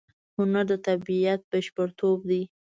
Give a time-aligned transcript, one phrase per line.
[0.35, 2.41] هنر د طبیعت بشپړتوب دی.